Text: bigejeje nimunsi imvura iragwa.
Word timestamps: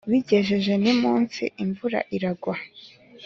bigejeje 0.11 0.73
nimunsi 0.83 1.43
imvura 1.63 1.99
iragwa. 2.15 2.55